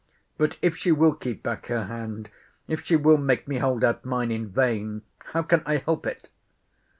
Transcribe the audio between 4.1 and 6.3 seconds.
in vain, how can I help it?